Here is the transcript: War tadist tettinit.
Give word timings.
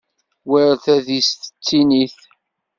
War 0.49 0.71
tadist 0.83 1.39
tettinit. 1.49 2.17